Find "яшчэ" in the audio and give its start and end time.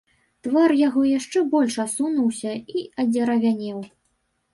1.09-1.43